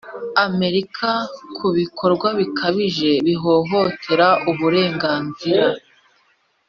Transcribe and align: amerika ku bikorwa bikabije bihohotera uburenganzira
amerika 0.45 1.09
ku 1.55 1.67
bikorwa 1.77 2.27
bikabije 2.39 3.11
bihohotera 3.25 4.27
uburenganzira 4.51 5.67